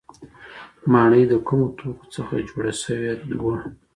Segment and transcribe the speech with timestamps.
[0.91, 3.11] ماڼۍ د کومو توکو څخه جوړه سوې
[3.43, 3.55] وه؟